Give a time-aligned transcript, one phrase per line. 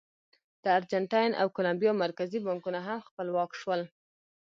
[0.63, 3.81] د ارجنټاین او کولمبیا مرکزي بانکونه هم خپلواک شول.